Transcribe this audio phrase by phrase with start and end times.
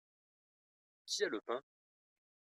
[1.05, 1.61] Qui a le pain?